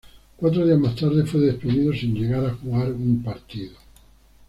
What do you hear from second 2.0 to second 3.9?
llegar a jugar un partido.